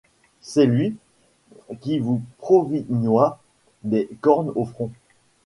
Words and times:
Celluy 0.41 0.95
qui 1.79 1.99
vous 1.99 2.23
provignoyt 2.39 3.37
des 3.83 4.09
cornes 4.21 4.51
au 4.55 4.65
front. 4.65 4.89